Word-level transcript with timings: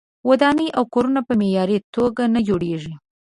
ودانۍ 0.29 0.67
او 0.77 0.83
کورونه 0.93 1.21
په 1.27 1.33
معیاري 1.41 1.77
توګه 1.95 2.23
نه 2.33 2.39
جوړیږي. 2.47 2.93